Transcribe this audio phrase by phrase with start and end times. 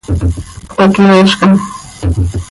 [0.75, 1.53] Pac yoozcam.